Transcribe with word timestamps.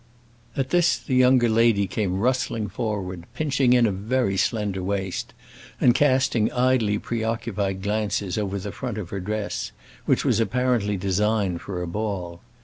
At 0.57 0.71
this 0.71 0.97
the 0.97 1.13
younger 1.13 1.47
lady 1.47 1.85
came 1.85 2.19
rustling 2.21 2.69
forward, 2.69 3.27
pinching 3.35 3.73
in 3.73 3.85
a 3.85 3.91
very 3.91 4.35
slender 4.35 4.81
waist, 4.81 5.35
and 5.79 5.93
casting 5.93 6.51
idly 6.53 6.97
preoccupied 6.97 7.83
glances 7.83 8.35
over 8.35 8.57
the 8.57 8.71
front 8.71 8.97
of 8.97 9.11
her 9.11 9.19
dress, 9.19 9.71
which 10.07 10.25
was 10.25 10.39
apparently 10.39 10.97
designed 10.97 11.61
for 11.61 11.83
a 11.83 11.87
ball. 11.87 12.41